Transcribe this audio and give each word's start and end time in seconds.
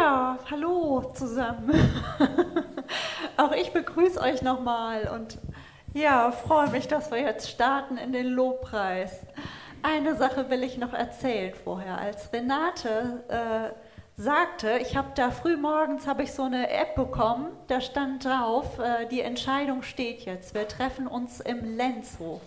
Ja, 0.00 0.38
hallo 0.50 1.12
zusammen. 1.12 1.70
Auch 3.36 3.52
ich 3.52 3.70
begrüße 3.74 4.18
euch 4.18 4.40
nochmal 4.40 5.10
und 5.14 5.36
ja, 5.92 6.32
freue 6.32 6.70
mich, 6.70 6.88
dass 6.88 7.10
wir 7.10 7.18
jetzt 7.18 7.50
starten 7.50 7.98
in 7.98 8.10
den 8.10 8.28
Lobpreis. 8.28 9.20
Eine 9.82 10.16
Sache 10.16 10.48
will 10.48 10.62
ich 10.62 10.78
noch 10.78 10.94
erzählen 10.94 11.52
vorher. 11.52 11.98
Als 11.98 12.32
Renate 12.32 13.24
äh, 13.28 13.74
sagte, 14.18 14.78
ich 14.78 14.96
habe 14.96 15.08
da 15.16 15.30
früh 15.30 15.58
morgens 15.58 16.06
habe 16.06 16.22
ich 16.22 16.32
so 16.32 16.44
eine 16.44 16.70
App 16.70 16.94
bekommen, 16.94 17.48
da 17.66 17.82
stand 17.82 18.24
drauf, 18.24 18.78
äh, 18.78 19.04
die 19.04 19.20
Entscheidung 19.20 19.82
steht 19.82 20.22
jetzt. 20.22 20.54
Wir 20.54 20.66
treffen 20.66 21.08
uns 21.08 21.40
im 21.40 21.76
Lenzhof. 21.76 22.40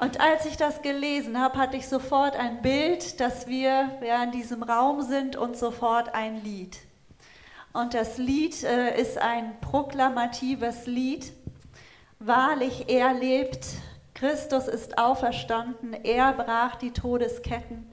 Und 0.00 0.18
als 0.18 0.46
ich 0.46 0.56
das 0.56 0.80
gelesen 0.80 1.38
habe, 1.38 1.58
hatte 1.58 1.76
ich 1.76 1.86
sofort 1.86 2.34
ein 2.34 2.62
Bild, 2.62 3.20
dass 3.20 3.46
wir 3.46 3.98
ja, 4.02 4.22
in 4.24 4.32
diesem 4.32 4.62
Raum 4.62 5.02
sind 5.02 5.36
und 5.36 5.58
sofort 5.58 6.14
ein 6.14 6.42
Lied. 6.42 6.78
Und 7.74 7.92
das 7.92 8.16
Lied 8.16 8.64
äh, 8.64 8.98
ist 8.98 9.18
ein 9.18 9.60
proklamatives 9.60 10.86
Lied. 10.86 11.32
Wahrlich, 12.18 12.86
er 12.88 13.12
lebt, 13.12 13.66
Christus 14.14 14.68
ist 14.68 14.96
auferstanden, 14.96 15.92
er 15.92 16.32
brach 16.32 16.76
die 16.76 16.92
Todesketten. 16.92 17.86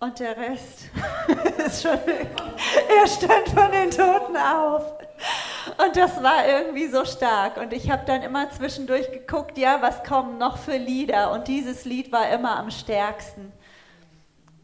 Und 0.00 0.20
der 0.20 0.36
Rest 0.36 0.90
ist 1.66 1.82
schon, 1.82 1.98
er 1.98 3.06
stand 3.08 3.48
von 3.48 3.72
den 3.72 3.90
Toten 3.90 4.36
auf. 4.36 4.94
Und 5.84 5.96
das 5.96 6.22
war 6.22 6.46
irgendwie 6.46 6.86
so 6.86 7.04
stark. 7.04 7.56
Und 7.56 7.72
ich 7.72 7.90
habe 7.90 8.04
dann 8.06 8.22
immer 8.22 8.48
zwischendurch 8.50 9.10
geguckt, 9.10 9.58
ja, 9.58 9.82
was 9.82 10.04
kommen 10.04 10.38
noch 10.38 10.56
für 10.58 10.76
Lieder? 10.76 11.32
Und 11.32 11.48
dieses 11.48 11.84
Lied 11.84 12.12
war 12.12 12.30
immer 12.30 12.56
am 12.58 12.70
stärksten. 12.70 13.52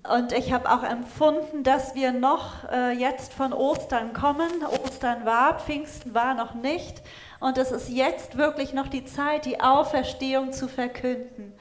Und 0.08 0.32
ich 0.32 0.52
habe 0.52 0.70
auch 0.70 0.84
empfunden, 0.84 1.64
dass 1.64 1.96
wir 1.96 2.12
noch 2.12 2.70
äh, 2.70 2.92
jetzt 2.92 3.32
von 3.32 3.52
Ostern 3.52 4.12
kommen. 4.12 4.50
Ostern 4.84 5.24
war, 5.24 5.58
Pfingsten 5.58 6.14
war 6.14 6.34
noch 6.34 6.54
nicht. 6.54 7.02
Und 7.40 7.58
es 7.58 7.72
ist 7.72 7.88
jetzt 7.88 8.36
wirklich 8.36 8.72
noch 8.72 8.86
die 8.86 9.04
Zeit, 9.04 9.46
die 9.46 9.60
Auferstehung 9.60 10.52
zu 10.52 10.68
verkünden. 10.68 11.54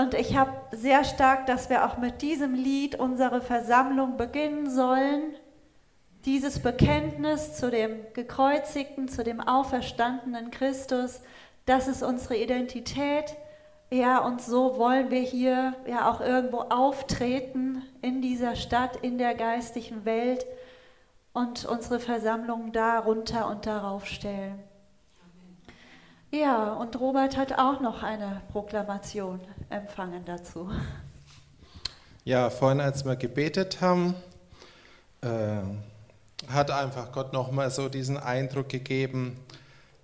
Und 0.00 0.14
ich 0.14 0.36
habe 0.36 0.52
sehr 0.72 1.04
stark, 1.04 1.46
dass 1.46 1.68
wir 1.68 1.84
auch 1.84 1.98
mit 1.98 2.22
diesem 2.22 2.54
Lied 2.54 2.94
unsere 2.94 3.40
Versammlung 3.40 4.16
beginnen 4.16 4.70
sollen 4.70 5.34
dieses 6.24 6.60
Bekenntnis 6.60 7.56
zu 7.56 7.70
dem 7.70 8.00
gekreuzigten, 8.12 9.08
zu 9.08 9.24
dem 9.24 9.40
auferstandenen 9.40 10.50
Christus, 10.50 11.20
das 11.64 11.88
ist 11.88 12.02
unsere 12.02 12.36
Identität. 12.36 13.36
Ja, 13.90 14.18
und 14.18 14.40
so 14.40 14.76
wollen 14.76 15.10
wir 15.10 15.20
hier 15.20 15.74
ja 15.86 16.10
auch 16.10 16.20
irgendwo 16.20 16.58
auftreten 16.58 17.82
in 18.02 18.22
dieser 18.22 18.54
Stadt, 18.54 18.96
in 18.96 19.18
der 19.18 19.34
geistlichen 19.34 20.04
Welt 20.04 20.46
und 21.32 21.64
unsere 21.64 22.00
Versammlung 22.00 22.72
darunter 22.72 23.48
und 23.48 23.66
darauf 23.66 24.06
stellen. 24.06 24.62
Ja, 26.32 26.74
und 26.74 26.98
Robert 27.00 27.36
hat 27.36 27.58
auch 27.58 27.80
noch 27.80 28.04
eine 28.04 28.40
Proklamation 28.52 29.40
empfangen 29.68 30.24
dazu. 30.24 30.70
Ja, 32.24 32.50
vorhin, 32.50 32.80
als 32.80 33.04
wir 33.04 33.16
gebetet 33.16 33.80
haben, 33.80 34.14
äh, 35.22 35.28
hat 36.48 36.70
einfach 36.70 37.10
Gott 37.10 37.32
nochmal 37.32 37.72
so 37.72 37.88
diesen 37.88 38.16
Eindruck 38.16 38.68
gegeben, 38.68 39.40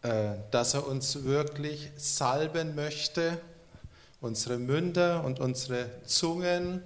äh, 0.03 0.33
dass 0.51 0.75
er 0.75 0.89
uns 0.89 1.23
wirklich 1.23 1.93
salben 1.97 2.75
möchte, 2.75 3.39
unsere 4.21 4.59
Münder 4.59 5.23
und 5.25 5.39
unsere 5.39 5.89
Zungen 6.07 6.83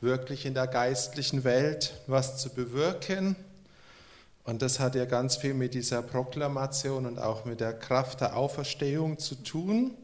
wirklich 0.00 0.46
in 0.46 0.54
der 0.54 0.66
geistlichen 0.66 1.44
Welt 1.44 2.00
was 2.06 2.38
zu 2.38 2.48
bewirken. 2.48 3.36
Und 4.50 4.60
das 4.62 4.80
hat 4.80 4.96
ja 4.96 5.04
ganz 5.04 5.36
viel 5.36 5.54
mit 5.54 5.74
dieser 5.74 6.02
Proklamation 6.02 7.06
und 7.06 7.20
auch 7.20 7.44
mit 7.44 7.60
der 7.60 7.72
Kraft 7.72 8.20
der 8.20 8.36
Auferstehung 8.36 9.16
zu 9.16 9.36
tun. 9.36 9.94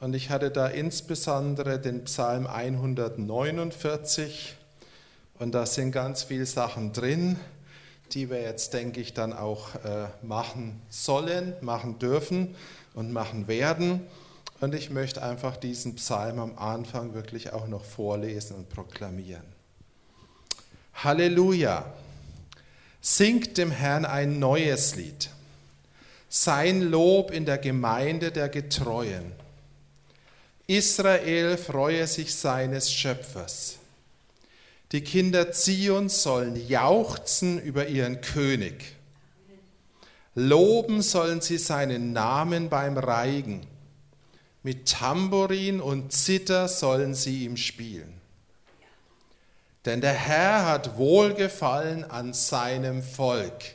Und 0.00 0.12
ich 0.12 0.28
hatte 0.28 0.50
da 0.50 0.66
insbesondere 0.66 1.78
den 1.78 2.04
Psalm 2.04 2.46
149 2.46 4.54
und 5.38 5.54
da 5.54 5.64
sind 5.64 5.92
ganz 5.92 6.24
viele 6.24 6.44
Sachen 6.44 6.92
drin, 6.92 7.38
die 8.12 8.28
wir 8.28 8.42
jetzt, 8.42 8.74
denke 8.74 9.00
ich, 9.00 9.14
dann 9.14 9.32
auch 9.32 9.74
äh, 9.76 10.08
machen 10.20 10.82
sollen, 10.90 11.54
machen 11.62 11.98
dürfen 11.98 12.54
und 12.92 13.14
machen 13.14 13.48
werden. 13.48 14.02
Und 14.60 14.74
ich 14.74 14.90
möchte 14.90 15.22
einfach 15.22 15.56
diesen 15.56 15.94
Psalm 15.94 16.38
am 16.38 16.58
Anfang 16.58 17.14
wirklich 17.14 17.54
auch 17.54 17.66
noch 17.66 17.86
vorlesen 17.86 18.56
und 18.56 18.68
proklamieren. 18.68 19.46
Halleluja! 20.92 21.94
Singt 23.06 23.58
dem 23.58 23.70
Herrn 23.70 24.06
ein 24.06 24.38
neues 24.38 24.96
Lied. 24.96 25.28
Sein 26.30 26.80
Lob 26.80 27.32
in 27.32 27.44
der 27.44 27.58
Gemeinde 27.58 28.32
der 28.32 28.48
Getreuen. 28.48 29.30
Israel 30.66 31.58
freue 31.58 32.06
sich 32.06 32.34
seines 32.34 32.90
Schöpfers. 32.90 33.76
Die 34.92 35.02
Kinder 35.02 35.52
Zions 35.52 36.22
sollen 36.22 36.56
jauchzen 36.66 37.60
über 37.60 37.88
ihren 37.88 38.22
König. 38.22 38.96
Loben 40.34 41.02
sollen 41.02 41.42
sie 41.42 41.58
seinen 41.58 42.14
Namen 42.14 42.70
beim 42.70 42.96
Reigen. 42.96 43.66
Mit 44.62 44.88
Tambourin 44.88 45.82
und 45.82 46.10
Zither 46.14 46.68
sollen 46.68 47.14
sie 47.14 47.44
ihm 47.44 47.58
spielen. 47.58 48.13
Denn 49.84 50.00
der 50.00 50.14
Herr 50.14 50.64
hat 50.66 50.96
Wohlgefallen 50.96 52.04
an 52.10 52.32
seinem 52.32 53.02
Volk. 53.02 53.74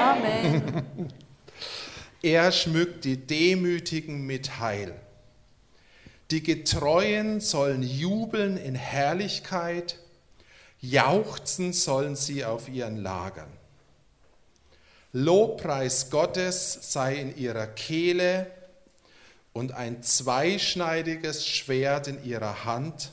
Amen. 0.00 1.12
Er 2.22 2.50
schmückt 2.52 3.04
die 3.04 3.16
Demütigen 3.16 4.26
mit 4.26 4.58
Heil. 4.58 4.94
Die 6.30 6.42
Getreuen 6.42 7.40
sollen 7.40 7.82
jubeln 7.82 8.56
in 8.56 8.74
Herrlichkeit, 8.74 9.98
jauchzen 10.80 11.72
sollen 11.72 12.16
sie 12.16 12.44
auf 12.44 12.68
ihren 12.68 12.96
Lagern. 12.96 13.50
Lobpreis 15.12 16.10
Gottes 16.10 16.78
sei 16.92 17.16
in 17.16 17.36
ihrer 17.36 17.66
Kehle 17.66 18.50
und 19.52 19.72
ein 19.72 20.02
zweischneidiges 20.02 21.46
Schwert 21.46 22.08
in 22.08 22.24
ihrer 22.24 22.64
Hand, 22.64 23.10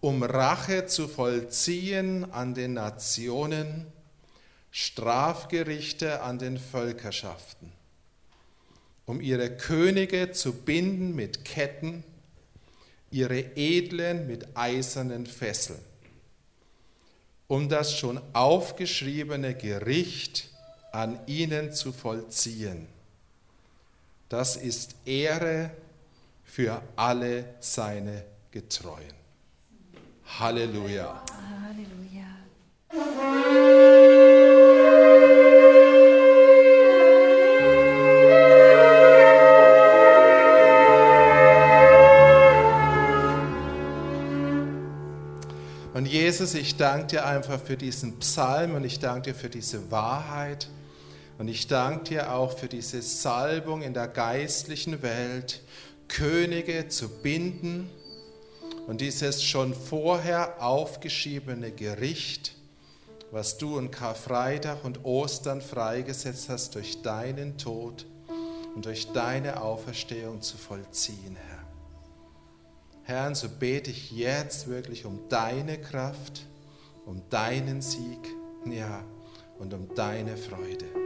um 0.00 0.22
Rache 0.22 0.86
zu 0.86 1.08
vollziehen 1.08 2.30
an 2.32 2.54
den 2.54 2.74
Nationen, 2.74 3.86
Strafgerichte 4.70 6.22
an 6.22 6.38
den 6.38 6.58
Völkerschaften 6.58 7.72
um 9.06 9.20
ihre 9.20 9.56
Könige 9.56 10.32
zu 10.32 10.52
binden 10.52 11.14
mit 11.14 11.44
Ketten, 11.44 12.02
ihre 13.10 13.38
Edlen 13.56 14.26
mit 14.26 14.56
eisernen 14.56 15.26
Fesseln, 15.26 15.78
um 17.46 17.68
das 17.68 17.96
schon 17.96 18.20
aufgeschriebene 18.32 19.54
Gericht 19.54 20.50
an 20.90 21.20
ihnen 21.26 21.72
zu 21.72 21.92
vollziehen. 21.92 22.88
Das 24.28 24.56
ist 24.56 24.96
Ehre 25.04 25.70
für 26.42 26.82
alle 26.96 27.44
seine 27.60 28.24
Getreuen. 28.50 29.14
Halleluja. 30.40 31.22
Und 45.94 46.06
Jesus, 46.06 46.54
ich 46.54 46.76
danke 46.76 47.06
dir 47.06 47.26
einfach 47.26 47.60
für 47.60 47.76
diesen 47.76 48.18
Psalm 48.18 48.74
und 48.74 48.84
ich 48.84 48.98
danke 48.98 49.32
dir 49.32 49.34
für 49.34 49.48
diese 49.48 49.90
Wahrheit. 49.90 50.68
Und 51.38 51.48
ich 51.48 51.66
danke 51.66 52.04
dir 52.04 52.32
auch 52.32 52.56
für 52.56 52.68
diese 52.68 53.02
Salbung 53.02 53.82
in 53.82 53.92
der 53.92 54.08
geistlichen 54.08 55.02
Welt, 55.02 55.60
Könige 56.08 56.88
zu 56.88 57.08
binden 57.08 57.90
und 58.86 59.00
dieses 59.00 59.42
schon 59.42 59.74
vorher 59.74 60.62
aufgeschriebene 60.62 61.72
Gericht, 61.72 62.54
was 63.32 63.58
du 63.58 63.78
in 63.78 63.90
Karfreitag 63.90 64.84
und 64.84 65.04
Ostern 65.04 65.60
freigesetzt 65.60 66.48
hast 66.48 66.74
durch 66.74 67.02
deinen 67.02 67.58
Tod 67.58 68.06
und 68.74 68.86
durch 68.86 69.12
deine 69.12 69.60
Auferstehung 69.60 70.40
zu 70.40 70.56
vollziehen, 70.56 71.36
Herr. 71.36 71.56
Herr, 73.02 73.34
so 73.34 73.48
bete 73.48 73.90
ich 73.90 74.10
jetzt 74.10 74.68
wirklich 74.68 75.04
um 75.04 75.28
deine 75.28 75.80
Kraft, 75.80 76.46
um 77.04 77.22
deinen 77.30 77.82
Sieg, 77.82 78.18
ja, 78.64 79.04
und 79.58 79.72
um 79.74 79.94
deine 79.94 80.36
Freude. 80.36 81.05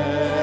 Amen. 0.00 0.39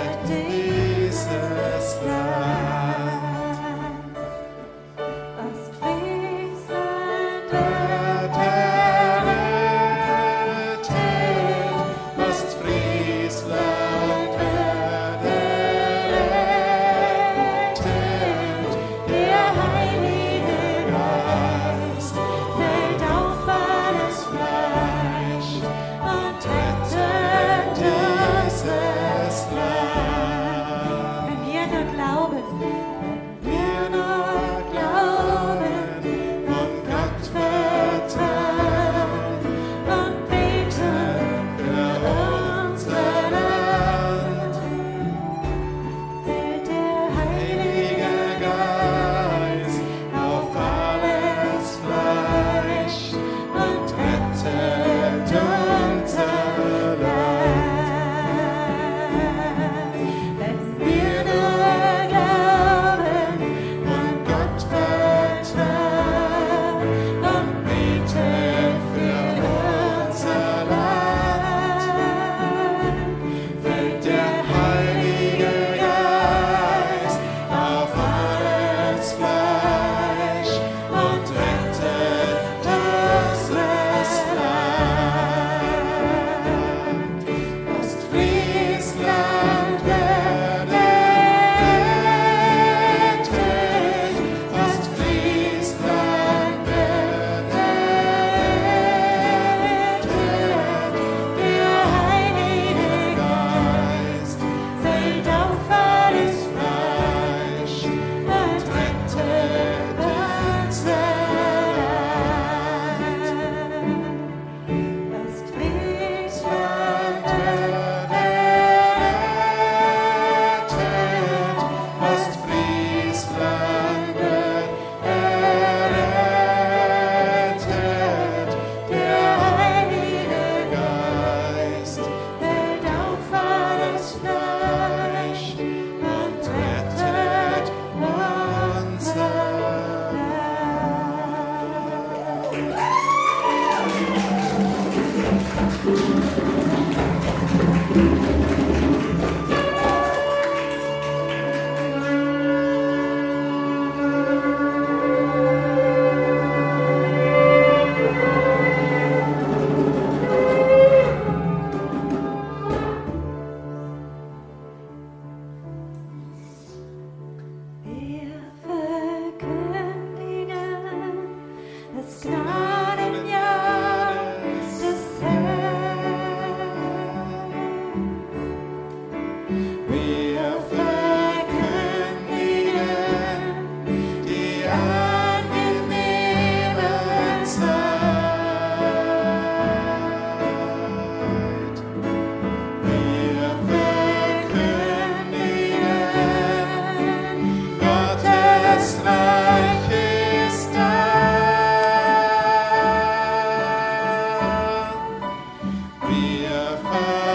fire. 206.89 207.26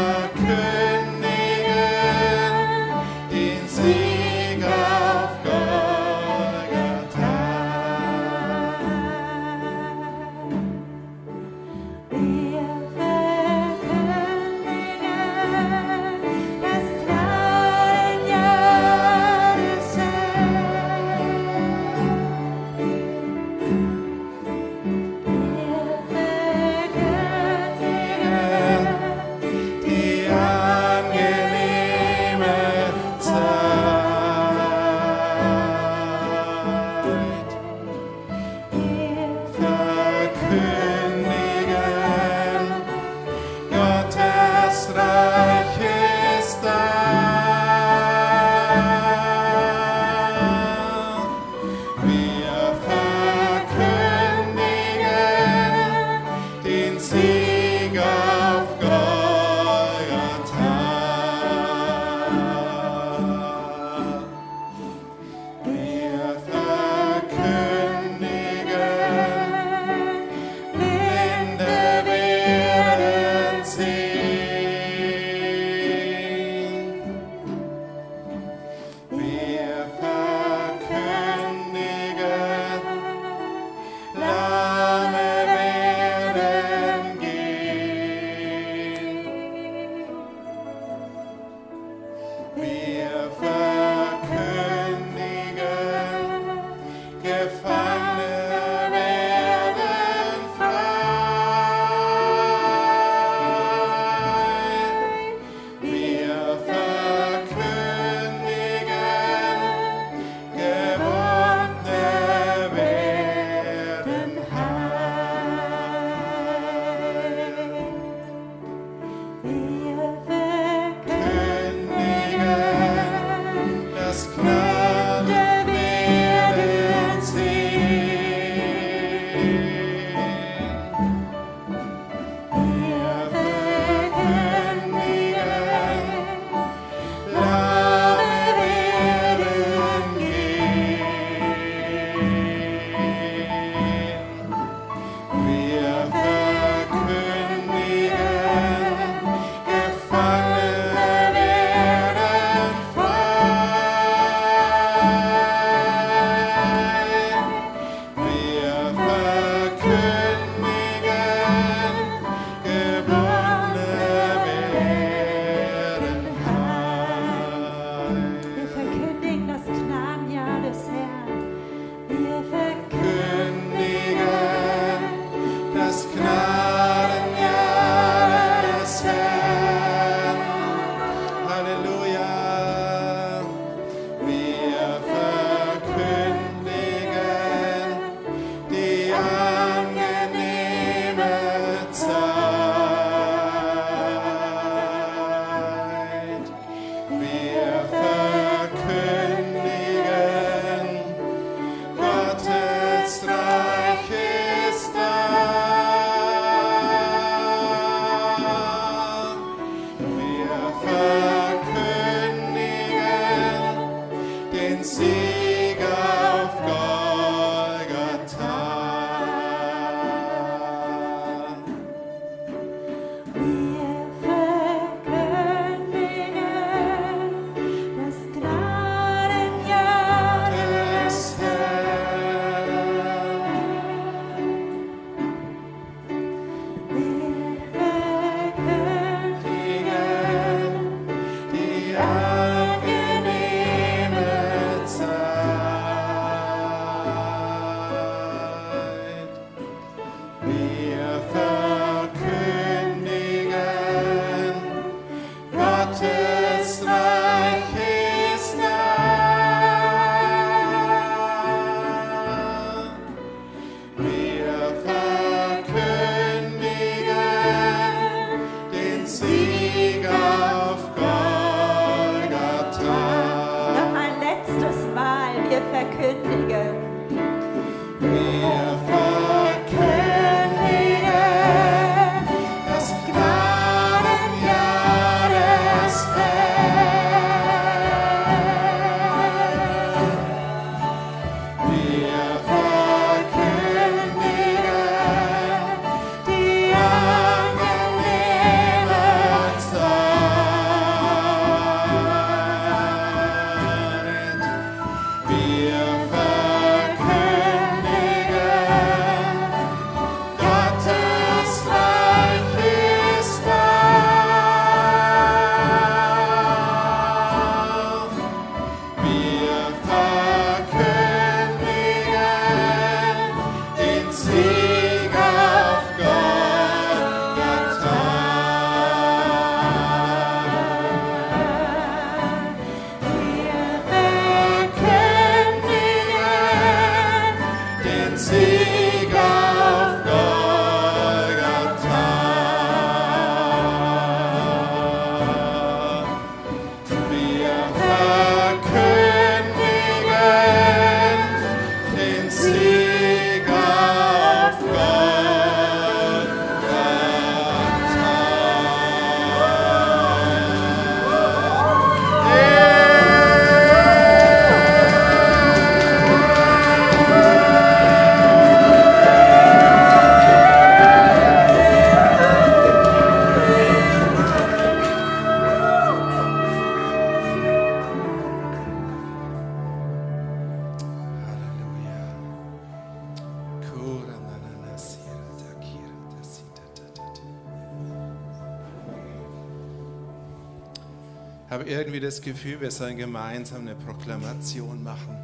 Sollen 392.77 392.97
gemeinsam 392.97 393.63
eine 393.63 393.75
Proklamation 393.75 394.83
machen. 394.83 395.17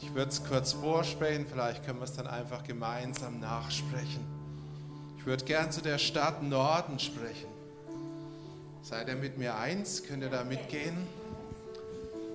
Ich 0.00 0.14
würde 0.14 0.30
es 0.30 0.44
kurz 0.44 0.72
vorsprechen, 0.72 1.46
vielleicht 1.50 1.84
können 1.84 1.98
wir 1.98 2.04
es 2.04 2.14
dann 2.14 2.26
einfach 2.26 2.62
gemeinsam 2.64 3.40
nachsprechen. 3.40 4.24
Ich 5.18 5.26
würde 5.26 5.44
gern 5.44 5.72
zu 5.72 5.80
der 5.80 5.98
Stadt 5.98 6.42
Norden 6.42 6.98
sprechen. 6.98 7.48
Seid 8.82 9.08
ihr 9.08 9.16
mit 9.16 9.38
mir 9.38 9.56
eins? 9.56 10.02
Könnt 10.02 10.22
ihr 10.22 10.28
da 10.28 10.44
mitgehen? 10.44 11.06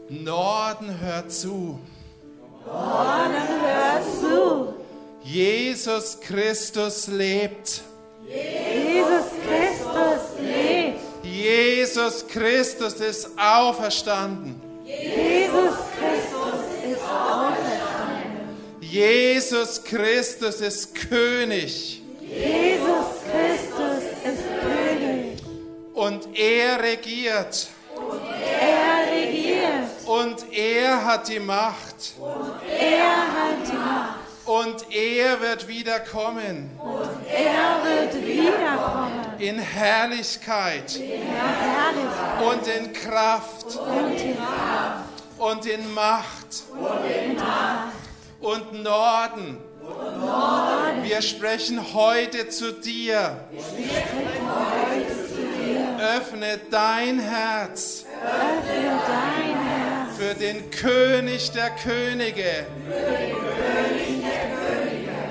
Norden 0.09 0.99
hört 0.99 1.31
zu. 1.31 1.79
Hör 2.65 4.01
zu. 4.19 4.73
Jesus 5.23 6.19
Christus 6.19 7.07
lebt. 7.07 7.83
Jesus 8.27 9.29
Christus. 9.45 10.18
Jesus 11.99 12.25
Christus 12.29 12.93
ist 12.93 13.29
auferstanden. 13.37 14.61
Jesus 14.85 15.75
Christus 15.99 16.61
ist 16.89 17.01
auferstanden. 17.03 18.57
Jesus 18.79 19.83
Christus 19.83 20.61
ist 20.61 20.95
König. 20.95 22.01
Jesus 22.21 23.05
Christus 23.29 24.03
ist 24.23 24.43
König. 24.61 25.41
Und 25.93 26.29
er 26.37 26.81
regiert. 26.81 27.67
Er 27.97 29.11
regiert. 29.11 29.89
Und 30.05 30.53
er 30.53 31.03
hat 31.03 31.27
die 31.27 31.39
Macht. 31.41 32.13
Er 32.79 33.09
hat 33.09 33.67
die 33.67 33.75
Macht. 33.75 34.19
Und 34.45 34.85
er 34.95 35.41
wird 35.41 35.67
wiederkommen. 35.67 36.71
Er 37.29 37.83
wird 37.83 38.25
wiederkommen. 38.25 39.18
In 39.39 39.57
Herrlichkeit. 39.59 40.99
Herrlich 40.99 42.51
Und 42.51 42.67
in 42.67 42.93
Kraft. 42.93 43.65
und 43.77 44.21
in 44.21 44.35
Kraft 44.35 45.03
Und 45.37 45.65
in 45.65 45.93
Macht. 45.93 46.63
und 46.73 47.37
Macht. 47.37 47.93
Und 48.41 48.83
Norden. 48.83 49.57
Wir 51.03 51.21
sprechen 51.21 51.93
heute 51.93 52.49
zu 52.49 52.73
dir. 52.73 53.37
Öffne 56.17 56.59
dein 56.69 57.19
Herz 57.19 58.05
für 60.17 60.33
den 60.35 60.69
König 60.69 61.51
der 61.51 61.69
Könige, 61.71 62.65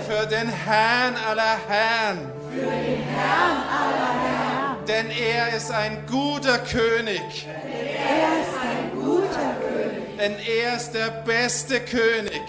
für 0.08 0.26
den 0.26 0.48
Herrn 0.48 1.14
aller 1.16 1.58
Herren. 1.68 2.37
Für 2.50 2.60
den 2.60 3.02
Herrn 3.02 3.62
aller 3.68 4.12
Herren. 4.22 4.84
Denn 4.86 5.10
er 5.10 5.56
ist 5.56 5.70
ein 5.70 6.06
guter 6.06 6.58
König. 6.58 7.46
Er 7.46 8.40
ist 8.40 8.54
ein 8.62 8.90
guter 8.94 9.54
König. 9.60 10.16
Denn 10.18 10.36
er 10.38 10.76
ist 10.76 10.92
der 10.92 11.10
beste 11.24 11.80
König. 11.80 12.42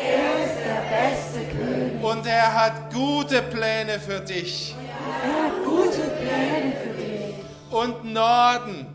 Er 0.00 0.44
ist 0.44 0.58
der 0.64 0.82
beste 0.90 1.56
König. 1.56 2.02
Und 2.02 2.26
er 2.26 2.54
hat 2.54 2.92
gute 2.92 3.42
Pläne 3.42 3.98
für 4.00 4.20
dich. 4.20 4.74
Er 5.22 5.44
hat 5.44 5.64
gute 5.64 6.00
Pläne 6.00 6.72
für 6.82 7.02
dich. 7.02 7.34
Und 7.70 8.04
Norden, 8.12 8.86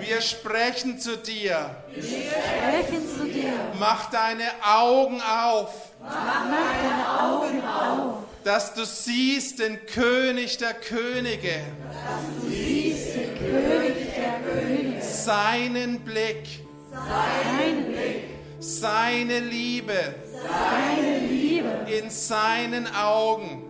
wir 0.00 0.20
sprechen 0.20 0.98
zu 0.98 1.16
dir. 1.16 1.70
sprechen 1.92 3.02
zu 3.08 3.24
dir. 3.24 3.52
Mach 3.78 4.10
deine 4.10 4.44
Augen 4.64 5.20
auf, 5.20 5.90
Mach 6.00 6.44
deine 6.44 7.20
Augen 7.20 7.62
auf. 7.62 8.14
Dass 8.46 8.72
du 8.74 8.84
siehst 8.86 9.58
den 9.58 9.84
König 9.86 10.56
der 10.58 10.74
Könige, 10.74 11.64
Siehst 12.48 13.16
den 13.16 13.36
König 13.38 13.96
der 14.14 14.38
Könige. 14.48 15.02
seinen 15.02 15.98
Blick, 15.98 16.44
Sein 16.92 17.86
Blick, 17.86 18.22
seine 18.60 19.40
Liebe. 19.40 20.14
Seine 20.32 21.18
Liebe 21.26 21.86
in 21.90 22.08
seinen 22.08 22.86
Augen. 22.94 23.64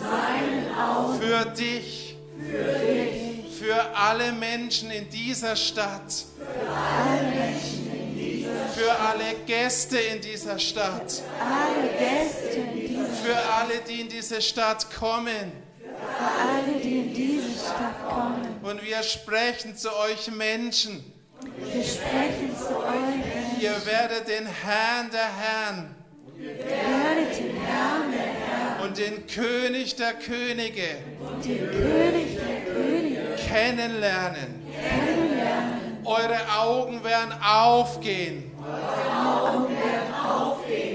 Seinen 0.00 0.74
Augen 0.78 1.20
für 1.20 1.44
dich, 1.50 2.16
für 2.38 2.86
dich. 2.86 3.58
für 3.58 3.96
alle 3.96 4.32
Menschen 4.32 4.90
in 4.90 5.10
dieser 5.10 5.56
Stadt, 5.56 6.24
Alle 6.66 7.28
Menschen 7.28 7.92
in 7.92 8.16
dieser 8.16 8.66
für 8.74 8.90
alle 8.98 9.34
Gäste 9.46 9.98
in 9.98 10.22
dieser 10.22 10.58
Stadt, 10.58 11.22
alle 11.38 11.88
Gäste 11.98 12.60
in 12.60 12.71
für 13.12 13.36
alle, 13.36 13.80
die 13.88 14.00
in 14.00 14.08
diese 14.08 14.40
Stadt 14.40 14.86
kommen. 14.94 15.52
für 15.78 16.16
alle, 16.18 16.80
die 16.80 16.98
in 16.98 17.14
diese 17.14 17.50
Stadt 17.58 18.08
kommen. 18.08 18.58
Und 18.62 18.82
wir 18.82 19.02
sprechen 19.02 19.76
zu 19.76 19.88
euch 19.96 20.30
Menschen. 20.30 21.04
Wir 21.40 21.84
sprechen 21.84 22.56
zu 22.56 22.76
euch. 22.78 23.62
Ihr 23.62 23.86
werdet 23.86 24.28
den 24.28 24.46
Herrn 24.46 25.10
der 25.10 25.36
Herren 25.36 26.02
Werdet 26.42 27.38
den 27.38 27.56
Herrn 27.56 28.10
der 28.10 28.20
Herren 28.20 28.82
und 28.82 28.98
den 28.98 29.26
König 29.28 29.94
der 29.94 30.14
Könige 30.14 30.98
und 31.20 31.44
den 31.44 31.70
König 31.70 32.36
der 32.36 32.74
Könige 32.74 33.36
kennenlernen. 33.48 34.62
kennenlernen. 34.72 36.04
Eure 36.04 36.38
Augen 36.58 37.04
werden 37.04 37.32
aufgehen 37.40 38.51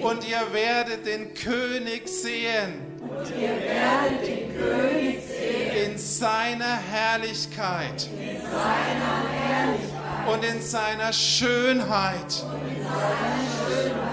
und 0.02 0.28
ihr 0.28 0.54
werdet 0.54 1.06
den 1.06 1.34
König 1.34 2.08
sehen 2.08 2.82
Und 3.02 3.30
ihr 3.30 3.50
werdet 3.50 4.28
den 4.28 4.58
König 4.58 5.20
sehen 5.26 5.92
in 5.92 5.98
seiner 5.98 6.78
Herrlichkeit 6.78 8.08
in 8.20 8.42
seiner 8.42 9.24
Herrlichkeit 9.32 10.34
und 10.34 10.44
in 10.44 10.62
seiner 10.62 11.14
Schönheit. 11.14 12.44
und 12.44 12.68
in 12.68 12.84
seiner 12.84 13.44
Schönheit. 13.84 14.08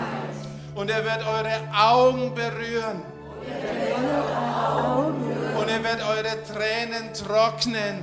Und 0.74 0.90
er 0.90 1.04
wird 1.04 1.26
eure 1.26 1.60
Augen 1.76 2.34
berühren 2.34 3.02
Er 3.46 3.62
wird 3.62 3.94
eure 3.98 4.36
Augen 4.86 5.28
berühren. 5.28 5.56
und 5.56 5.68
er 5.68 5.82
wird 5.84 6.00
eure 6.02 6.42
Tränen 6.44 7.12
trocknen. 7.14 8.02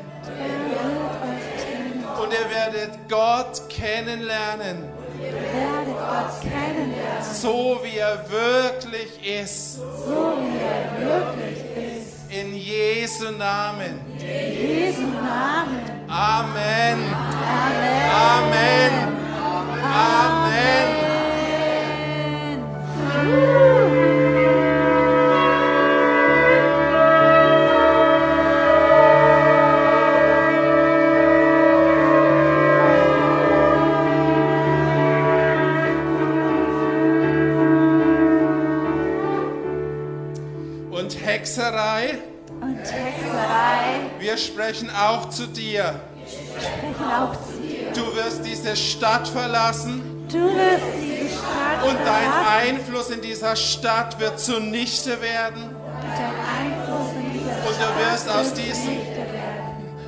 Und 2.21 2.31
ihr 2.33 2.49
werdet 2.49 3.09
Gott 3.09 3.67
kennenlernen, 3.69 4.83
Ihr 5.21 5.33
werdet 5.33 5.97
Gott 5.97 6.41
kennenlernen, 6.41 7.33
so 7.33 7.79
wie 7.83 7.97
er 7.97 8.25
wirklich 8.29 9.11
ist. 9.41 9.75
so 9.75 10.37
wie 10.39 10.57
er 10.57 10.83
wirklich 10.99 11.59
ist. 11.97 12.31
In 12.31 12.55
Jesu 12.55 13.31
Namen. 13.31 13.99
In 14.17 14.25
Jesu 14.25 15.01
Namen. 15.01 15.81
Amen. 16.07 16.99
Amen. 17.13 18.11
Amen. 18.11 18.93
Amen. 19.83 21.01
Und 23.21 24.00
Hexerei, 41.31 42.17
Und 42.59 42.77
Hexerei 42.79 44.01
wir 44.19 44.35
sprechen 44.37 44.89
auch 44.89 45.29
zu 45.29 45.47
dir. 45.47 46.01
sprechen 46.27 46.95
auch 47.09 47.31
zu 47.47 47.53
dir. 47.61 47.91
Du 47.93 48.15
wirst 48.17 48.45
diese 48.45 48.75
Stadt 48.75 49.27
verlassen 49.29 50.27
Du 50.29 50.37
wirst 50.39 50.83
diese 51.01 51.29
Stadt 51.29 51.83
und 51.83 51.95
dein 52.05 52.31
verlassen 52.31 52.69
Einfluss 52.69 53.09
in 53.11 53.21
dieser 53.21 53.55
Stadt 53.55 54.19
wird 54.19 54.39
zunichte 54.41 55.21
werden. 55.21 55.63
und 55.63 56.03
dein 56.03 56.35
Einfluss 56.59 57.11
in 57.15 57.33
dieser 57.33 57.67
Und 57.67 57.75
du 57.79 58.11
wirst 58.11 58.23
Stadt 58.29 58.35
aus 58.41 58.53
diesem-. 58.53 58.97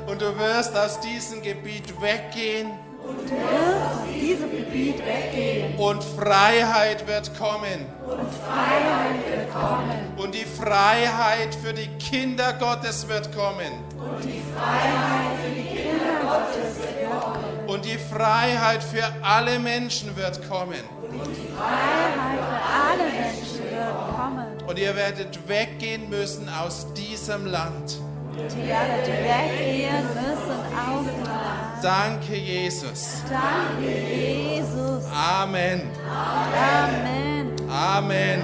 Und 0.07 0.21
du 0.21 0.37
wirst 0.37 0.77
aus 0.77 0.99
diesem 0.99 1.41
Gebiet 1.41 1.89
weggehen 2.01 2.71
Und 3.07 3.29
du 3.29 3.31
wirst 3.31 3.85
aus 3.85 4.13
diesem 4.13 4.51
Gebiet 4.51 4.99
weggehen. 4.99 5.75
und 5.77 6.03
Freiheit 6.03 7.07
wird 7.07 7.37
kommen. 7.37 7.85
Und 8.19 8.33
Freiheit 8.33 9.27
wird 9.29 9.53
kommen. 9.53 10.13
Und 10.17 10.35
die 10.35 10.45
Freiheit 10.45 11.55
für 11.55 11.73
die 11.73 11.87
Kinder 11.97 12.53
Gottes 12.53 13.07
wird 13.07 13.35
kommen. 13.35 13.71
Und 13.97 14.23
die 14.23 14.41
Freiheit 14.53 15.37
für 15.43 15.51
die 15.51 15.67
Kinder 15.67 16.13
Gottes 16.21 16.77
wird 16.77 17.21
kommen. 17.21 17.67
Und 17.67 17.85
die 17.85 17.97
Freiheit 17.97 18.83
für 18.83 19.03
alle 19.23 19.59
Menschen 19.59 20.15
wird 20.15 20.47
kommen. 20.47 20.83
Und 21.01 21.27
die 21.35 21.47
Freiheit 21.55 22.39
für 22.39 22.61
alle 22.91 23.11
Menschen 23.11 23.63
wird 23.71 24.15
kommen. 24.15 24.63
Und 24.67 24.79
ihr 24.79 24.95
werdet 24.95 25.47
weggehen 25.47 26.09
müssen 26.09 26.47
aus 26.49 26.87
diesem 26.93 27.45
Land. 27.47 27.99
Und 28.31 28.57
ihr 28.57 28.67
werdet 28.67 29.07
weggehen 29.07 30.05
müssen 30.13 30.59
aus 30.75 31.05
dem 31.05 31.23
Land. 31.25 31.83
Danke, 31.83 32.35
Jesus. 32.35 33.21
Danke, 33.29 33.91
Jesus. 33.91 35.03
Amen. 35.13 35.81
Amen. 36.07 36.53
Amen. 36.55 37.42
Amen. 37.73 38.41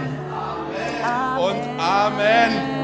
Und 1.37 1.79
Amen. 1.79 2.78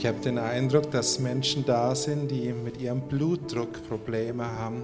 Ich 0.00 0.06
habe 0.06 0.18
den 0.20 0.38
Eindruck, 0.38 0.90
dass 0.90 1.18
Menschen 1.18 1.66
da 1.66 1.94
sind, 1.94 2.30
die 2.30 2.54
mit 2.54 2.80
ihrem 2.80 3.02
Blutdruck 3.02 3.86
Probleme 3.86 4.50
haben 4.50 4.82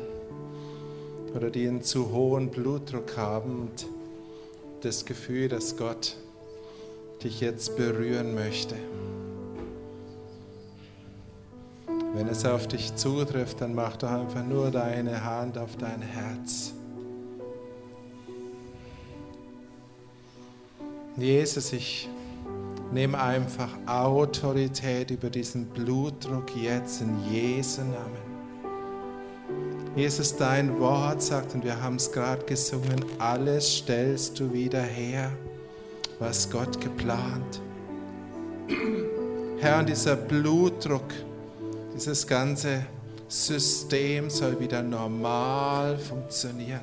oder 1.35 1.49
die 1.49 1.67
einen 1.67 1.83
zu 1.83 2.13
hohen 2.13 2.51
Blutdruck 2.51 3.17
haben 3.17 3.61
und 3.63 3.87
das 4.83 5.07
Gefühl, 5.07 5.49
dass 5.49 5.79
Gott 5.79 6.19
dich 7.25 7.41
jetzt 7.41 7.79
berühren 7.79 8.35
möchte. 8.35 8.75
Wenn 12.13 12.29
es 12.29 12.45
auf 12.45 12.69
dich 12.69 12.95
zutrifft, 12.95 13.63
dann 13.63 13.75
mach 13.75 13.97
doch 13.97 14.11
einfach 14.11 14.45
nur 14.45 14.71
deine 14.71 15.25
Hand 15.25 15.57
auf 15.57 15.77
dein 15.79 16.03
Herz. 16.03 16.75
Jesus, 21.17 21.73
ich 21.73 22.11
nehme 22.97 23.21
einfach 23.21 23.69
Autorität 23.85 25.11
über 25.11 25.29
diesen 25.29 25.67
Blutdruck 25.67 26.57
jetzt 26.57 27.03
in 27.03 27.31
Jesu 27.31 27.83
Namen. 27.83 28.17
Jesus, 29.95 30.35
dein 30.35 30.81
Wort 30.81 31.21
sagt, 31.21 31.55
und 31.55 31.63
wir 31.63 31.79
haben 31.79 31.97
es 31.97 32.11
gerade 32.11 32.43
gesungen, 32.47 33.05
alles 33.19 33.77
stellst 33.77 34.41
du 34.41 34.51
wieder 34.51 34.81
her, 34.81 35.31
was 36.21 36.49
Gott 36.49 36.81
geplant. 36.81 37.61
Herr, 39.59 39.81
und 39.81 39.91
dieser 39.91 40.17
Blutdruck, 40.17 41.13
dieses 41.95 42.27
ganze 42.27 42.87
System 43.29 44.31
soll 44.31 44.59
wieder 44.59 44.83
normal 44.83 45.99
funktionieren. 45.99 46.81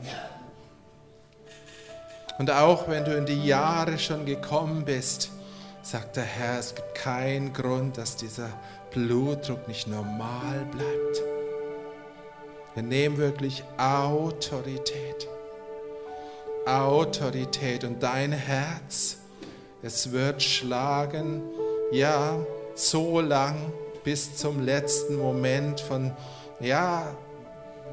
Und 2.38 2.52
auch 2.52 2.88
wenn 2.88 3.04
du 3.04 3.18
in 3.18 3.26
die 3.26 3.48
Jahre 3.48 3.98
schon 3.98 4.28
gekommen 4.28 4.86
bist, 4.86 5.32
sagt 5.94 6.16
der 6.16 6.24
Herr, 6.24 6.58
es 6.58 6.74
gibt 6.74 6.96
keinen 6.96 7.54
Grund, 7.54 8.00
dass 8.00 8.16
dieser 8.16 8.50
Blutdruck 8.90 9.68
nicht 9.68 9.88
normal 9.88 10.66
bleibt. 10.72 11.22
Wir 12.74 12.82
nehmen 12.82 13.20
wirklich 13.20 13.64
Autorität. 13.78 15.28
Autorität 16.66 17.84
und 17.84 18.02
dein 18.02 18.32
Herz, 18.32 19.18
es 19.84 20.12
wird 20.12 20.42
schlagen, 20.42 21.44
ja, 21.92 22.40
so 22.74 23.22
lang 23.22 23.72
bis 24.04 24.36
zum 24.36 24.66
letzten 24.66 25.18
Moment 25.18 25.80
von, 25.80 26.12
ja, 26.60 27.16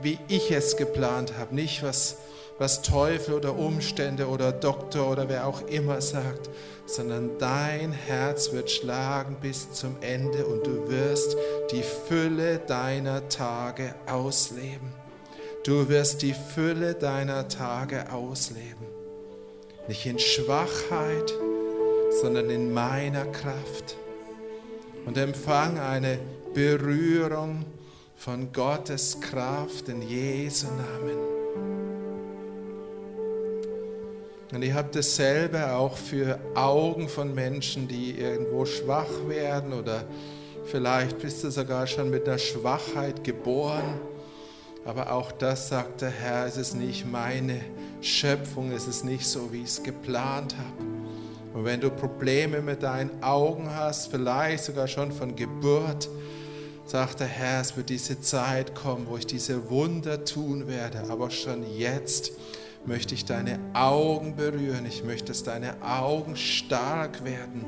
wie 0.01 0.18
ich 0.26 0.51
es 0.51 0.78
geplant 0.78 1.34
habe, 1.38 1.55
nicht 1.55 1.82
was 1.82 2.16
was 2.61 2.83
Teufel 2.83 3.37
oder 3.37 3.57
Umstände 3.57 4.29
oder 4.29 4.53
Doktor 4.53 5.11
oder 5.11 5.31
wer 5.31 5.47
auch 5.47 5.63
immer 5.63 6.03
sagt, 6.03 6.51
sondern 6.85 7.39
dein 7.39 7.91
Herz 7.91 8.53
wird 8.53 8.71
schlagen 8.71 9.39
bis 9.41 9.73
zum 9.73 9.97
Ende 10.03 10.45
und 10.45 10.67
du 10.67 10.91
wirst 10.91 11.39
die 11.73 11.83
Fülle 11.83 12.59
deiner 12.59 13.31
Tage 13.31 13.95
ausleben. 14.07 14.93
Du 15.65 15.89
wirst 15.89 16.21
die 16.21 16.35
Fülle 16.35 16.93
deiner 16.93 17.49
Tage 17.49 18.13
ausleben. 18.13 18.87
Nicht 19.89 20.05
in 20.05 20.19
Schwachheit, 20.19 21.33
sondern 22.21 22.51
in 22.51 22.75
meiner 22.75 23.25
Kraft. 23.25 23.97
Und 25.07 25.17
empfang 25.17 25.79
eine 25.79 26.19
Berührung 26.53 27.65
von 28.17 28.53
Gottes 28.53 29.19
Kraft 29.19 29.89
in 29.89 30.03
Jesu 30.03 30.67
Namen. 30.67 31.39
Und 34.53 34.62
ich 34.62 34.72
habe 34.72 34.88
dasselbe 34.92 35.72
auch 35.74 35.96
für 35.96 36.40
Augen 36.57 37.09
von 37.09 37.34
Menschen, 37.34 37.86
die 37.86 38.18
irgendwo 38.18 38.64
schwach 38.64 39.28
werden 39.28 39.72
oder 39.72 40.05
vielleicht 40.64 41.20
bist 41.20 41.44
du 41.44 41.51
sogar 41.51 41.86
schon 41.86 42.11
mit 42.11 42.26
einer 42.26 42.38
Schwachheit 42.38 43.22
geboren. 43.22 44.01
Aber 44.84 45.12
auch 45.12 45.30
das 45.30 45.68
sagt 45.68 46.01
der 46.01 46.11
Herr, 46.11 46.46
es 46.46 46.57
ist 46.57 46.74
nicht 46.74 47.07
meine 47.07 47.61
Schöpfung, 48.01 48.72
es 48.72 48.88
ist 48.88 49.05
nicht 49.05 49.26
so, 49.26 49.53
wie 49.53 49.62
ich 49.62 49.68
es 49.68 49.82
geplant 49.84 50.57
habe. 50.57 50.90
Und 51.55 51.64
wenn 51.64 51.80
du 51.80 51.90
Probleme 51.90 52.61
mit 52.61 52.82
deinen 52.82 53.22
Augen 53.22 53.72
hast, 53.72 54.11
vielleicht 54.11 54.64
sogar 54.64 54.88
schon 54.88 55.12
von 55.12 55.36
Geburt, 55.36 56.09
sagt 56.86 57.20
der 57.20 57.28
Herr, 57.28 57.61
es 57.61 57.76
wird 57.76 57.88
diese 57.88 58.20
Zeit 58.20 58.74
kommen, 58.74 59.07
wo 59.09 59.16
ich 59.16 59.26
diese 59.26 59.70
Wunder 59.70 60.24
tun 60.24 60.66
werde, 60.66 61.05
aber 61.09 61.30
schon 61.30 61.64
jetzt 61.76 62.32
möchte 62.87 63.14
ich 63.14 63.24
deine 63.24 63.59
Augen 63.74 64.37
berühren. 64.37 64.87
Ich 64.87 65.05
möchte, 65.05 65.26
dass 65.26 65.43
deine 65.43 65.83
Augen 65.83 66.37
stark 66.37 67.24
werden, 67.24 67.64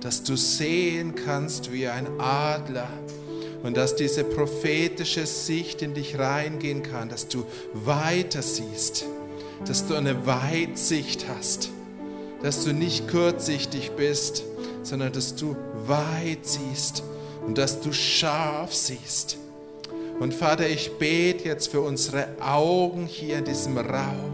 dass 0.00 0.22
du 0.22 0.36
sehen 0.36 1.14
kannst 1.14 1.72
wie 1.72 1.88
ein 1.88 2.06
Adler 2.20 2.88
und 3.62 3.76
dass 3.76 3.96
diese 3.96 4.24
prophetische 4.24 5.26
Sicht 5.26 5.82
in 5.82 5.94
dich 5.94 6.18
reingehen 6.18 6.82
kann, 6.82 7.08
dass 7.08 7.28
du 7.28 7.44
weiter 7.72 8.42
siehst, 8.42 9.04
dass 9.66 9.86
du 9.86 9.94
eine 9.94 10.26
Weitsicht 10.26 11.26
hast, 11.28 11.70
dass 12.42 12.64
du 12.64 12.72
nicht 12.72 13.08
kurzsichtig 13.08 13.92
bist, 13.92 14.44
sondern 14.82 15.12
dass 15.12 15.36
du 15.36 15.56
weit 15.86 16.44
siehst 16.44 17.02
und 17.46 17.58
dass 17.58 17.80
du 17.80 17.92
scharf 17.92 18.74
siehst. 18.74 19.38
Und 20.18 20.34
Vater, 20.34 20.68
ich 20.68 20.98
bete 20.98 21.48
jetzt 21.48 21.70
für 21.70 21.80
unsere 21.80 22.28
Augen 22.40 23.06
hier 23.06 23.38
in 23.38 23.44
diesem 23.44 23.78
Raum 23.78 24.31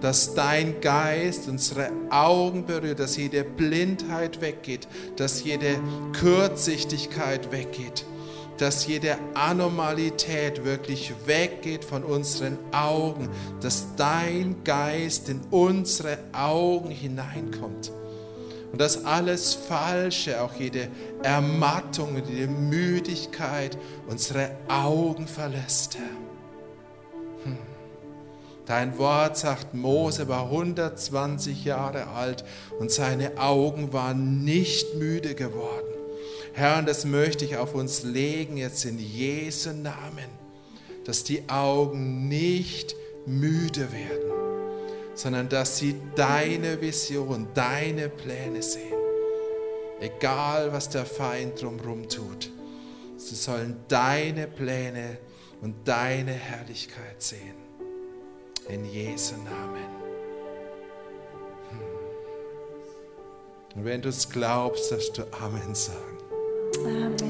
dass 0.00 0.34
dein 0.34 0.80
Geist 0.80 1.48
unsere 1.48 1.90
Augen 2.10 2.64
berührt, 2.64 3.00
dass 3.00 3.16
jede 3.16 3.44
Blindheit 3.44 4.40
weggeht, 4.40 4.88
dass 5.16 5.44
jede 5.44 5.78
Kurzsichtigkeit 6.18 7.52
weggeht, 7.52 8.04
dass 8.58 8.86
jede 8.86 9.16
Anormalität 9.34 10.64
wirklich 10.64 11.12
weggeht 11.26 11.84
von 11.84 12.04
unseren 12.04 12.58
Augen, 12.72 13.28
dass 13.60 13.94
dein 13.96 14.64
Geist 14.64 15.28
in 15.28 15.40
unsere 15.50 16.18
Augen 16.32 16.90
hineinkommt. 16.90 17.92
Und 18.72 18.80
dass 18.80 19.04
alles 19.04 19.54
Falsche, 19.54 20.40
auch 20.40 20.54
jede 20.54 20.88
Ermattung 21.24 22.14
und 22.14 22.28
jede 22.28 22.46
Müdigkeit 22.46 23.76
unsere 24.08 24.52
Augen 24.68 25.26
verlässt, 25.26 25.98
Herr. 25.98 26.29
Dein 28.70 28.98
Wort 28.98 29.36
sagt, 29.36 29.74
Mose 29.74 30.28
war 30.28 30.44
120 30.44 31.64
Jahre 31.64 32.06
alt 32.06 32.44
und 32.78 32.92
seine 32.92 33.36
Augen 33.36 33.92
waren 33.92 34.44
nicht 34.44 34.94
müde 34.94 35.34
geworden. 35.34 35.92
Herr, 36.52 36.78
und 36.78 36.88
das 36.88 37.04
möchte 37.04 37.44
ich 37.44 37.56
auf 37.56 37.74
uns 37.74 38.04
legen 38.04 38.56
jetzt 38.56 38.84
in 38.84 39.00
Jesu 39.00 39.70
Namen, 39.70 40.30
dass 41.04 41.24
die 41.24 41.48
Augen 41.48 42.28
nicht 42.28 42.94
müde 43.26 43.90
werden, 43.90 44.30
sondern 45.16 45.48
dass 45.48 45.78
sie 45.78 45.96
deine 46.14 46.80
Vision, 46.80 47.48
deine 47.54 48.08
Pläne 48.08 48.62
sehen. 48.62 48.94
Egal, 50.00 50.72
was 50.72 50.88
der 50.88 51.06
Feind 51.06 51.60
drumherum 51.60 52.08
tut, 52.08 52.52
sie 53.16 53.34
sollen 53.34 53.78
deine 53.88 54.46
Pläne 54.46 55.18
und 55.60 55.74
deine 55.88 56.30
Herrlichkeit 56.30 57.20
sehen. 57.20 57.59
In 58.72 58.84
Jesu 58.84 59.34
Namen. 59.42 59.90
Hm. 61.70 61.80
Und 63.74 63.84
wenn 63.84 64.00
du 64.00 64.10
es 64.10 64.28
glaubst, 64.28 64.92
darfst 64.92 65.18
du 65.18 65.22
Amen 65.32 65.74
sagen. 65.74 66.18
Amen. 66.84 67.16
Amen. 67.20 67.29